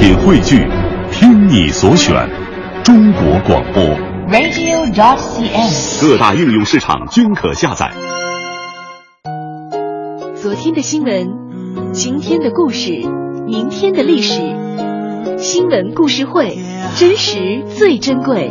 [0.00, 0.66] 品汇聚，
[1.12, 2.14] 听你所选，
[2.82, 3.84] 中国广播。
[4.30, 6.00] radio.dot.cn，。
[6.00, 7.92] 各大应用市场均可下载。
[10.34, 11.28] 昨天的新闻，
[11.92, 12.92] 今天的故事，
[13.46, 14.40] 明天的历史，
[15.36, 16.56] 新闻故事会，
[16.96, 18.50] 真实最珍贵。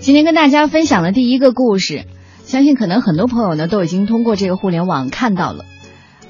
[0.00, 2.06] 今天跟大家分享的第一个故事，
[2.46, 5.64] 相信可能很多朋友呢都已经通过这个互联网看到了。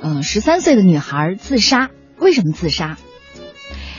[0.00, 2.96] 嗯、十三岁的女孩自杀，为什么自杀？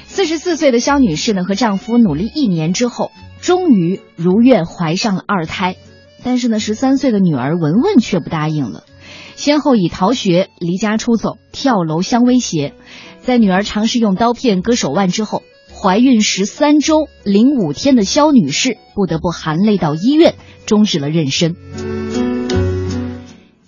[0.05, 5.75] 四十四岁的肖女士呢，和丈夫努力一年之后，终于如愿怀上了二胎。
[6.23, 8.83] 但是呢，十三岁的女儿文文却不答应了，
[9.35, 12.73] 先后以逃学、离家出走、跳楼相威胁。
[13.21, 20.33] 在女儿尝试用刀片割手腕之后，怀孕十三周零五天的肖女士不得不含泪到医院，
[20.65, 21.55] 终止了妊娠。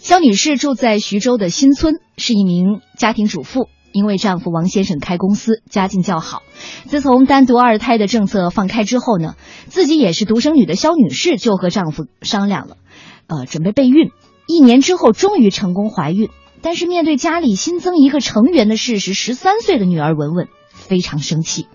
[0.09, 3.69] 肖女士住在徐州的新村，是一名家庭主妇。
[3.91, 6.41] 因为丈夫王先生开公司，家境较好。
[6.87, 9.35] 自从单独二胎的政策放开之后呢，
[9.67, 12.77] 自己也是独生女的肖女士就和丈夫商量了，
[13.27, 14.09] 呃，准备备孕。
[14.47, 16.29] 一年之后，终于成功怀孕。
[16.63, 21.67] 但是面对家里新增一个成员的事实，十三岁的女儿文文非常生气。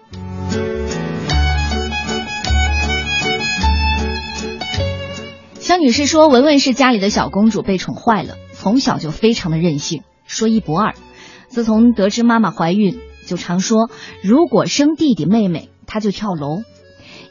[5.84, 10.94] 女士说，文文是家里的小公主，被宠坏了，从小就非常的任性，说一不二。
[11.48, 13.90] 自从得知妈妈怀孕，就常说
[14.22, 16.62] 如果生弟弟妹妹，她就跳楼。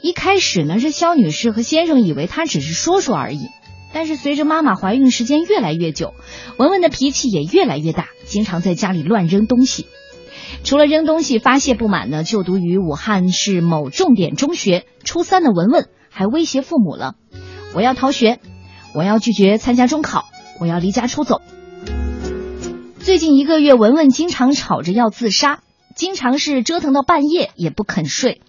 [0.03, 3.47] 一开始呢，是肖女士和先生以为她只是说说而已，
[3.91, 6.13] 但是随着妈妈怀孕时间越来越久，
[6.57, 9.87] 文文的脾气也越来越大，经常在家里乱扔东西。
[10.63, 17.15] 除了扔东西发泄不满呢，就读于武汉市某重点中学初三的文文还威胁父母了
[17.73, 18.39] ：“我要逃学，
[18.93, 20.25] 我要拒绝参加中考，
[20.59, 21.41] 我要离家出走。”
[22.99, 25.61] 最近一个月，文文经常吵着要自杀，
[25.95, 28.41] 经常是折腾到半夜也不肯睡。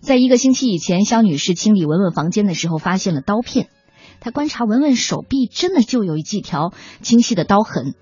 [0.00, 3.68] 在一个星期以前，肖女士清理文文房间的时候，发现了刀片。
[4.20, 6.72] 她观察文文手臂，真的就有几条
[7.02, 7.94] 清晰的刀痕。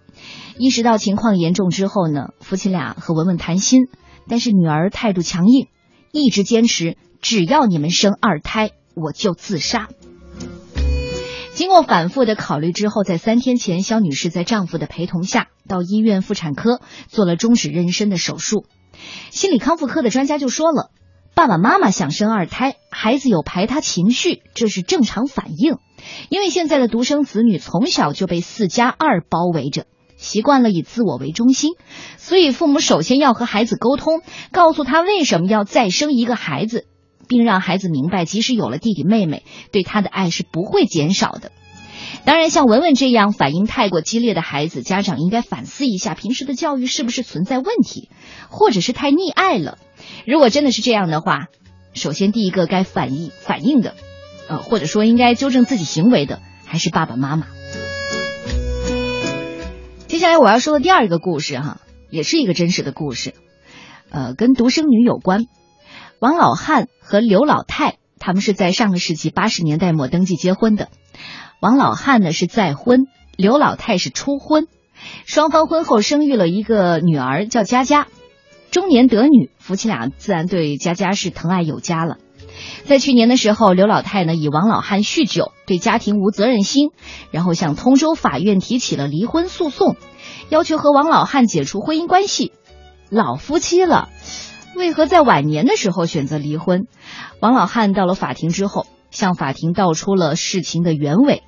[0.59, 3.89] 意识到情况严重之后呢，夫妻俩和文文谈心，
[4.29, 5.69] 但是女儿态度强硬，
[6.13, 9.89] 一直坚持只要你们生二胎，我就自杀。
[11.59, 18.65] 经过反复的考虑之后，在三天前，肖女士在丈夫的陪同下到医院妇产科做了终止妊娠的手术。
[19.31, 20.93] 心理康复科的专家就说了，
[21.35, 25.79] 爸爸妈妈想生二胎，孩子有排他情绪，这是正常反应。
[26.29, 29.87] 因为现在的独生子女从小就被四加二包围着，
[30.17, 31.73] 习惯了以自我为中心，
[32.19, 36.87] 所以父母首先要和孩子沟通，告诉他为什么要再生一个孩子。
[37.29, 41.53] 并让孩子明白，即使有了弟弟妹妹，对他的爱是不会减少的。
[42.25, 48.11] 当然，像文文这样反应太过激烈的孩子，家长应该反思一下平时的教育是不是存在问题，
[48.49, 49.79] 或者是太溺爱了。
[50.27, 51.47] 如果真的是这样的话，
[51.95, 53.95] 首先第一个该反应反应的，
[54.49, 57.47] 呃，或者说应该纠正自己行为的，还是爸爸妈妈。
[60.07, 63.35] 接下来我要说的第二个故事哈，也是一个真实的故事，
[64.11, 65.47] 呃，跟独生女有关。
[66.21, 70.89] 王老汉和刘老太，他们是在上个世纪八十年代末登记结婚的。
[71.61, 73.07] 王老汉呢是再婚，
[73.37, 74.67] 刘老太是初婚。
[75.27, 78.09] 双方婚后生育了一个女儿，叫佳佳。
[78.73, 82.17] 中年得女，夫妻俩自然对佳佳是疼爱有加了。
[82.85, 86.91] 在去年的时候，刘老太呢以王老汉酗酒、对家庭无责任心，
[87.31, 89.95] 然后向通州法院提起了离婚诉讼，
[90.49, 92.53] 要求和王老汉解除婚姻关系。
[93.09, 94.09] 老夫妻了。
[94.79, 96.87] 为何在晚年的时候选择离婚？
[97.41, 101.43] 王老汉到了法庭之后，向法庭道出了事情的原委。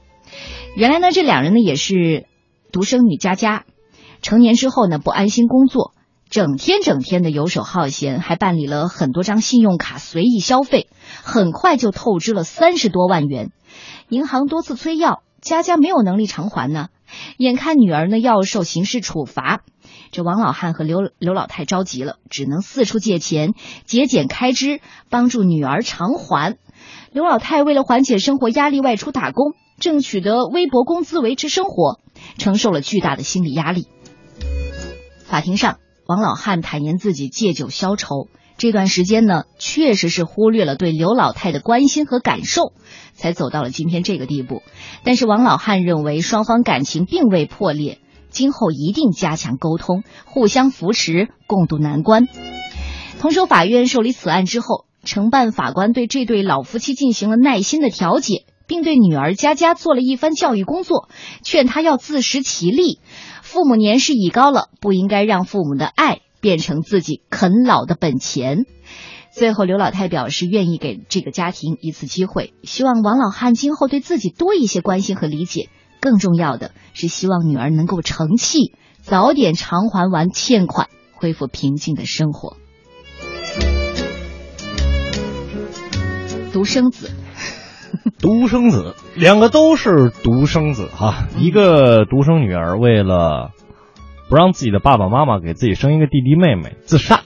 [0.75, 2.27] 原来呢，这两人呢也是
[2.73, 3.65] 独生女佳佳，
[4.21, 5.95] 成年之后呢不安心工作，
[6.29, 10.89] 整天整天的游手好闲，还办理了很多张信用卡随意消费，
[11.23, 13.53] 很快就透支了三十多万元。
[14.09, 16.89] 银行多次催要，佳佳没有能力偿还呢。
[17.39, 19.63] 眼看女儿呢要受刑事处罚。
[20.13, 23.55] 这王老汉和刘刘老太着急了，只能四处借钱
[23.85, 26.57] 节俭开支，帮助女儿偿还。
[27.13, 32.01] 刘老太为了缓解生活压力，外出打工，挣取得微薄工资维持生活，
[32.39, 33.87] 承受了巨大的心理压力。
[35.25, 38.27] 法庭上，王老汉坦言自己借酒消愁，
[38.59, 42.73] 这段时间呢，确实是忽略了对刘老太的关心和感受，
[43.15, 44.63] 才走到了今天这个地步。
[45.05, 48.01] 但是王老汉认为双方感情并未破裂。
[48.31, 52.29] 今后一定加强沟通，互相扶持，共度难关。
[53.19, 61.09] 同州法院受理此案之后，承办法官对这对老夫妻进行了耐心的调解，并对女儿佳佳做了一番教育工作，
[61.43, 62.99] 劝她要自食其力。
[63.43, 68.65] 父母年事已高了，不应该让父母的爱变成自己啃老的本钱。
[69.33, 75.69] 最后，刘老太表示愿意给这个家庭一次机会，希望王老汉今后对自己多一些关心和理解。
[76.01, 82.57] 更重要的是，希望女儿能够成器，早点偿还完欠款，恢复平静的生活。
[86.53, 87.11] 独生子，
[88.19, 91.29] 独生子，两个都是独生子哈。
[91.39, 93.51] 一个独生女儿为了
[94.29, 97.21] 不让自己的爸爸妈妈给自己生一个弟弟妹妹，自杀。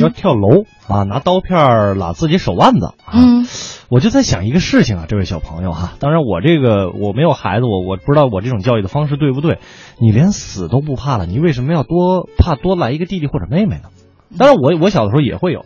[0.00, 1.04] 要跳楼啊！
[1.04, 2.94] 拿刀片拉自己手腕子。
[3.12, 3.46] 嗯，
[3.88, 9.58] 我就在想一个事情啊，这位小朋友哈，当然我这个我没有孩子，我我不知道我这种教育的方式对不对。
[10.00, 13.90] 你连死都不怕了，你为什么要多怕多来一个弟弟或者妹妹呢？
[14.36, 15.64] 当然我我小的时候也会有，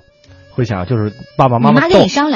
[0.52, 1.88] 会想就是爸爸妈妈逗，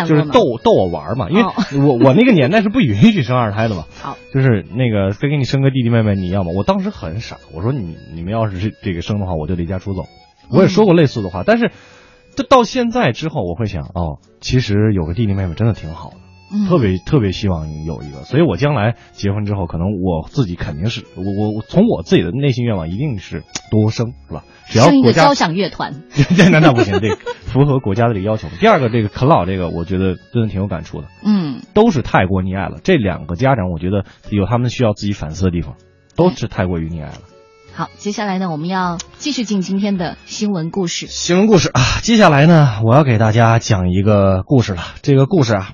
[0.07, 1.43] 就是逗逗我玩嘛，因为
[1.87, 3.85] 我我那个年代是不允许生二胎的嘛。
[4.01, 6.51] 好，就是那个再给你生个弟弟妹妹，你要吗？
[6.57, 10.05] 我当时很傻，我说你你们要是这这个生的话，我就离家出走。
[10.51, 11.71] 我也说过类似的话，但是，
[12.37, 16.17] 这到现在之后，我会想，哦，其实有个弟弟妹妹真的挺好的，
[16.69, 24.45] 特别特别希望有一个，所以我将来结婚之后，可能我自己肯定是我我我从我自己的内心愿望一定是多生，是吧？
[24.67, 26.03] 只要国家交响乐团，
[26.51, 28.49] 那那不行，这符合国家的这个要求。
[28.59, 32.79] 第二个，这个啃老这个，我觉得真的挺有感触的，嗯，都是太过溺爱了。
[32.83, 35.75] 这两个家长，我觉得有他们需要自己反思的地方，
[36.17, 37.19] 都是太过于溺爱了。
[37.77, 41.09] 好，接下来呢，我们要继续进今天的新闻故事。
[41.09, 44.83] 新闻故事啊，接下来呢，我要给大家讲一个故事了。
[45.03, 45.71] 这个故事啊，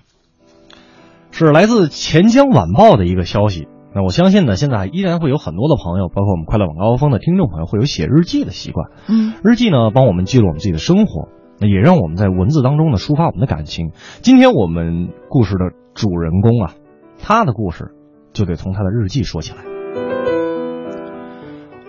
[1.31, 3.69] 是来自钱江晚报的一个消息。
[3.95, 8.89] 那我相信呢，现在依然会有很多的朋友，包括我们快乐晚高峰的听众朋友，会有写日记的习惯。
[9.07, 11.29] 嗯，日记呢，帮我们记录我们自己的生活，
[11.61, 13.93] 那也让我们在文字当中呢抒发我们的感情。
[14.23, 16.73] 今天我们故事的主人公啊，
[17.19, 17.91] 他的故事
[18.33, 19.70] 就得从他的日记说起来。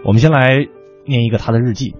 [0.04, 0.68] 我们先来
[1.06, 1.96] 念一个他的日记，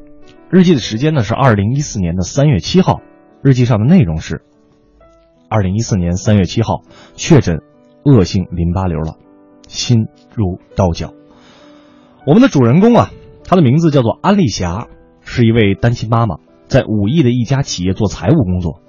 [0.50, 3.00] 日记的时间呢是二零一四年的三月七号，
[3.44, 4.42] 日记上的内容是：
[5.50, 6.82] 二零一四年三月七号
[7.14, 7.62] 确诊
[8.04, 9.18] 恶性淋巴瘤了，
[9.68, 11.14] 心如刀绞。
[12.26, 13.12] 我们的主人公啊，
[13.44, 14.88] 他的名字叫做安丽霞，
[15.22, 16.38] 是一位单亲妈妈，
[16.68, 18.82] 在武义的一家企业做财务工作。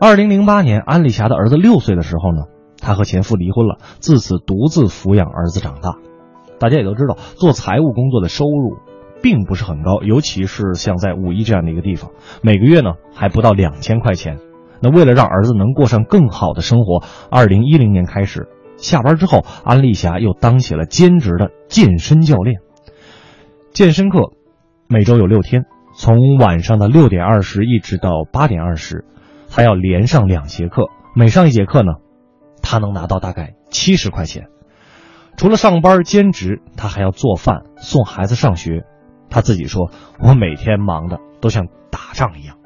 [0.00, 2.44] 二零零八年，安丽霞的儿子六岁的时候呢，
[2.80, 5.98] 她和前夫离婚了，自此独自抚养儿子长大。
[6.60, 8.76] 大家也都知道，做财务工作的收入
[9.22, 12.12] 并不是很高，尤其是像在五一这样的一个地方，
[12.42, 14.38] 每个月呢还不到两千块钱。
[14.82, 22.60] 那为了让儿子能过上更好的生活，二零一零年开始，下班之后，安丽霞又当起了兼职的健身教练。
[23.72, 24.32] 健身课
[24.88, 25.64] 每周有六天，
[25.94, 29.04] 从晚上的六点二十一直到八点二十，
[29.50, 31.92] 还要连上两节课，每上一节课呢，
[32.62, 34.48] 他能拿到大概七十块钱。
[35.40, 38.82] 除了上班兼职，他还要做饭、送孩子上学。
[39.30, 39.90] 他自己说
[40.20, 42.58] ：“我每天忙的都像打仗一样。”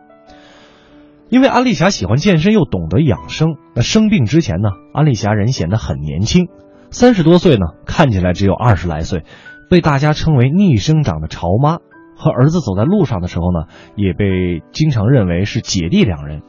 [1.31, 6.49] 因为安丽霞喜欢健身又懂得养生，那生病之前呢，安丽霞人显得很年轻，
[6.91, 9.23] 三十多岁呢，看起来只有二十来岁，
[9.71, 11.79] 被大家称为逆生长的潮妈。
[12.17, 16.43] 和儿子走在路上的时候呢，也被经常认为是姐弟两人。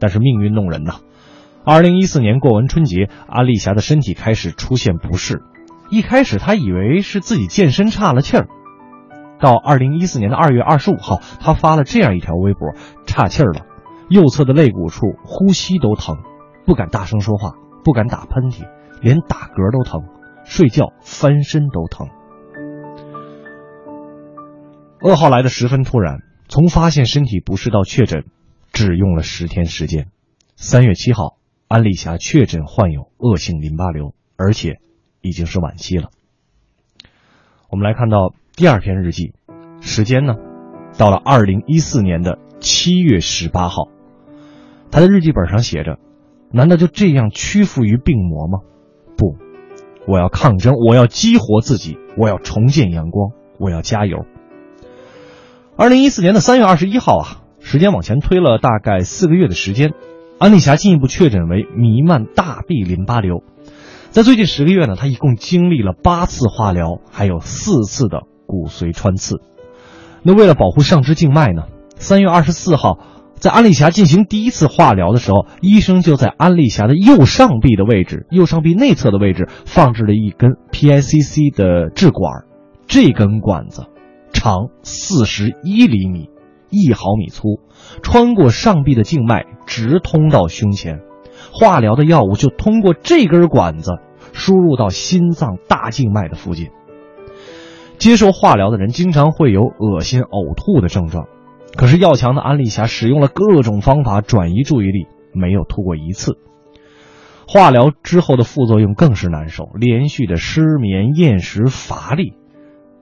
[0.00, 0.94] 但是命运弄人呐。
[1.66, 5.42] 二零一四年过完春节，安丽霞的身体开始出现不适。
[5.88, 8.48] 一开始，她以为是自己健身岔了气儿。
[9.40, 12.74] 到二零一四年的二月二十五号，她发了这样一条微博
[13.08, 13.62] ：“岔气儿了，
[14.10, 16.18] 右侧的肋骨处呼吸都疼，
[16.66, 18.68] 不敢大声说话，不敢打喷嚏，
[19.00, 20.02] 连打嗝都疼，
[20.44, 22.08] 睡觉翻身都疼。”
[25.00, 28.26] 噩耗来的十分突然，从发现身体不适到确诊，
[28.70, 30.08] 只用了十天时间。
[30.56, 31.38] 三月七号。
[31.74, 34.78] 安丽霞确诊患有恶性淋巴瘤，而且
[35.20, 36.10] 已经是晚期了。
[37.68, 39.32] 我们来看到第二篇日记，
[39.80, 40.34] 时间呢，
[40.96, 43.88] 到了二零一四年的七月十八号。
[44.92, 45.98] 他的日记本上写着
[46.54, 48.60] ：“难道就这样屈服于病魔吗？
[49.16, 49.36] 不，
[50.06, 54.26] 我要抗争，我要激活自己，我要重见阳光，我要加油。”
[55.76, 59.92] 二零一四年的三月二十一号啊，时间往前推了大概四个月的时间。
[60.44, 63.42] 安丽霞进一步确诊为弥漫大臂淋巴瘤，
[64.10, 69.40] 在最近十个月呢，她一共经历了八次化疗，还有四次的骨髓穿刺。
[70.22, 71.62] 那为了保护上肢静脉呢，
[71.96, 72.98] 三月二十四号，
[73.36, 82.44] 在安丽霞进行第一次化疗的时候，医生就在安丽霞的右上臂的位置，右上臂内侧的位置放置了一根 PICC 的制管，
[82.86, 83.86] 这根管子
[84.34, 86.28] 长四十一厘米。
[86.74, 87.60] 一毫米粗，
[88.02, 91.00] 穿过上臂的静脉，直通到胸前，
[91.52, 93.92] 化疗的药物就通过这根管子
[94.32, 96.70] 输入到心脏大静脉的附近。
[97.98, 101.26] 接受化疗的人经常会有恶心、呕吐的症状，
[101.76, 106.36] 可是要强的安丽霞使用了各种方法转移注意力，没有吐过一次。
[107.46, 112.32] 化疗之后的副作用更是难受，连续的失眠、厌食、乏力。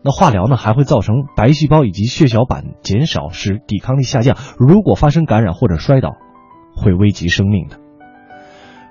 [0.04, 4.36] 那化疗呢，还会造成白细胞以及血小板减少，使抵抗力下降。
[4.58, 6.10] 如果发生感染或者摔倒，
[6.76, 7.76] 会危及生命的。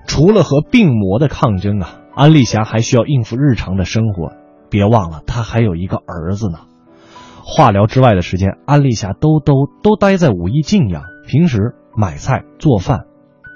[0.07, 4.31] 除了和病魔的抗争啊，安丽霞还需要应付日常的生活。
[4.69, 6.59] 别忘了，她还有一个儿子呢。
[7.43, 13.01] 化疗之外的时间，安丽霞都都都待在武义静养，平时买菜、做饭、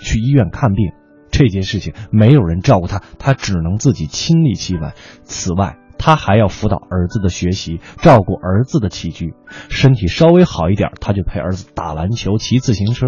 [0.01, 0.91] 去医院看病，
[1.31, 4.89] 这件事情没有人照顾她，她只能自己亲力亲为。
[5.23, 9.33] 此外，他还要辅导儿子的学习，照顾儿子的起居。
[9.71, 13.07] 身体稍微好一点，他就陪儿子打篮球、骑自行车。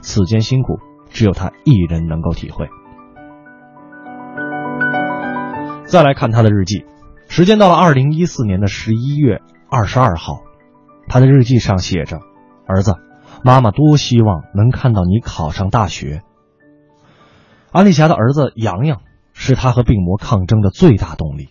[0.00, 0.78] 此间辛苦，
[1.10, 2.66] 只有他一人能够体会。
[5.84, 6.86] 再来看他的日记。
[7.28, 10.38] 时间到了二零一四年的十一月二十二号，
[11.06, 12.20] 他的日记上写着
[12.66, 12.94] ：“儿子，
[13.44, 16.22] 妈妈多希望能看到你考上大学。”
[17.72, 19.02] 安丽霞的儿子洋洋
[19.34, 21.50] 是他和病魔抗争的最大动力。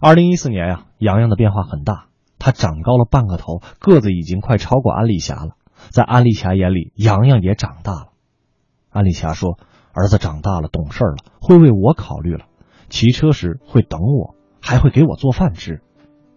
[0.00, 2.06] 二零一四年呀，洋洋的变化很大，
[2.38, 5.56] 他长高了半个头，个子已经快超过安丽霞了。
[5.90, 8.06] 在安丽霞眼里，洋洋也长大了。
[8.88, 9.58] 安丽霞说
[9.92, 12.46] ：“儿子长大了，懂事了，会为我考虑了，
[12.88, 15.80] 骑车时会等我。”还会给我做饭吃。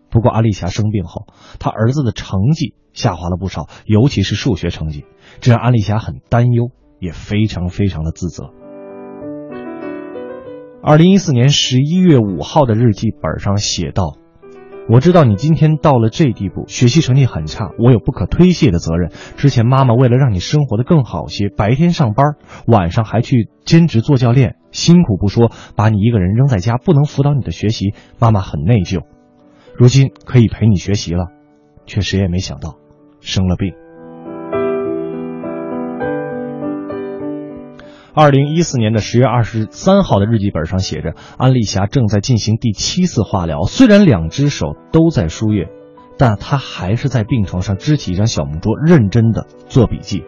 [0.10, 1.28] 不过安丽霞生病后，
[1.60, 5.06] 他儿子的成绩下滑了不少，尤其是数学成绩，
[5.42, 8.52] 这让安丽霞很担忧，也非常非常的自责。
[10.86, 14.18] 二零一四年十一月五号的日记本上写道。
[14.90, 19.10] 我知道你今天到了这地步，学习成绩很差，我有不可推卸的责任。
[19.38, 22.36] 之前妈妈为了让你生活的更好些，白天上班，
[22.68, 29.04] 晚上还去兼职做教练，辛苦不说，把你一个人扔在家，不能辅导你的学习，妈妈很内疚。
[29.78, 31.28] 如今可以陪你学习了，
[31.86, 32.76] 却谁也没想到，
[33.22, 33.74] 生了病。
[38.16, 43.64] 二零一四年的十月二十三号的日记本上写着，安丽霞正在进行第七次化疗。
[43.64, 45.70] 虽然两只手都在输液，
[46.20, 50.24] 但她还是在病床上支起一张小木桌，认真的做笔记。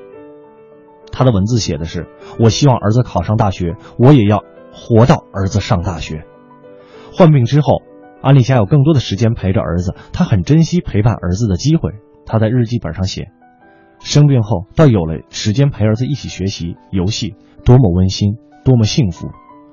[1.12, 2.08] 他的文字写的是
[2.40, 6.26] ：“我希望儿子考上大学，我也要活到儿子上大学。”
[7.14, 7.84] 患病之后，
[8.20, 11.92] 安丽霞有更多的时间陪着儿子，她很珍惜陪伴儿子的机会。
[12.26, 13.28] 她在日记本上写
[14.00, 17.36] ：“生病后，倒有了时间陪儿子一起学习、游戏。”
[17.66, 19.32] 多么温馨，多么幸福，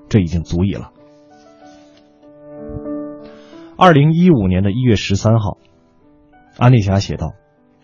[0.08, 0.92] 这已经足以了。
[3.76, 5.58] 二零一五年的一月十三号，
[6.56, 7.34] 安丽霞写道：“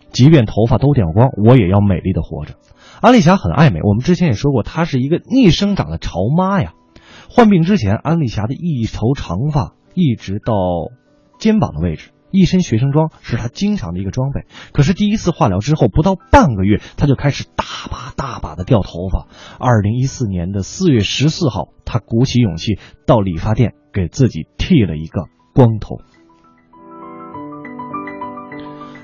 [0.09, 2.55] 即便头发都掉光，我也要美丽的活着。”
[3.01, 6.73] 安丽霞很爱美，我们之前也说过，她是一个逆生长的潮妈呀。
[7.29, 10.53] 患病之前，安丽霞的一头长发一直到
[11.37, 12.09] 肩膀的位置。
[12.31, 19.27] 一身学生装是他经常的一个装备，可是第一次化疗之后不到半个月，他就开始大把大把的掉头发。
[19.59, 25.97] 二零一四年的四月十四号，他鼓起勇气到理发店给自己剃了一个光头。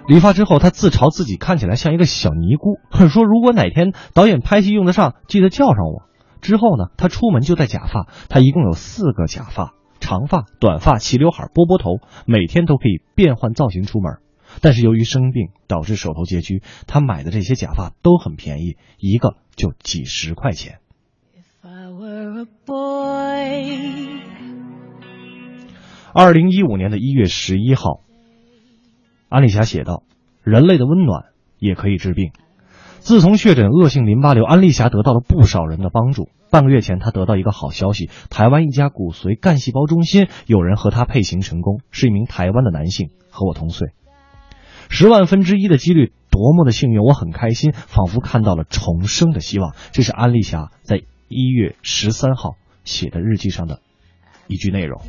[0.08, 2.78] 理发之后，他自嘲自己看起来像一个小尼姑，
[3.10, 6.04] 说如果哪天导演拍戏用得上，记得叫上我。
[6.42, 9.74] 之后呢，他出门就戴假发，他一共有四个假发。
[10.06, 14.20] 长发、短发、齐刘海、波波头，每天都可以变换造型出门。
[14.62, 20.78] 但是由于生病导致手头拮据，他买的这些假发都很便宜，一个就几十块钱。
[26.14, 28.02] 二零一五年的一月十一号，
[29.28, 30.04] 安丽霞写道
[30.46, 31.26] ：“人类的温暖
[31.58, 32.32] 也可以治病。”
[33.06, 36.28] 自从确诊恶性淋巴瘤，安丽霞得到了不少人的帮助。
[36.50, 43.90] 半个月前，她得到一个好消息：台湾一家骨髓干细胞中心有人和她配型成功，是一名台湾的男性，和我同岁。
[44.90, 47.00] 十万分之一的几率，多么的幸运！
[47.00, 49.76] 我很开心，仿佛看到了重生的希望。
[49.92, 53.82] 这是安丽霞在一月十三号写的日记上的
[54.48, 55.00] 一句内容。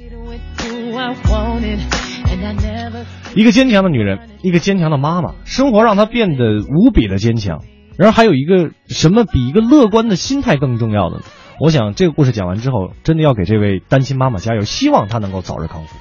[3.34, 7.62] 一个坚强的女人，一个坚强的妈妈，生活让她变得无比的坚强。
[7.98, 11.22] 然后还有一个什么比一个乐观的心态更重要的呢？
[11.58, 15.96] 我想这个故事讲完之后，真的要给这位单亲妈妈加油，希望她能够早日康复。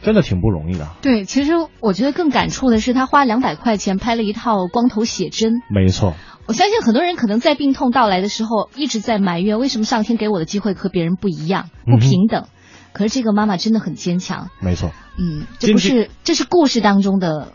[0.00, 0.86] 真的挺不容易的。
[1.02, 5.54] 对，其实我觉得更感触的是，她花两百块钱拍了一套光头写真。
[5.68, 6.14] 没错。
[6.46, 12.46] 我相信很多人可能在病痛到来的时候一直在埋怨，为什么上天给我的机会和别人不一样，不平等？
[12.92, 14.48] 可是这个妈妈真的很坚强。
[14.60, 14.92] 没错。
[15.18, 17.52] 嗯，这不是，这是故事当中的。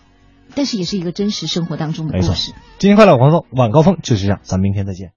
[0.55, 2.53] 但是也是一个真实生活当中的故事。
[2.79, 5.11] 今天快乐晚高晚高峰就是这样，咱们明天再见。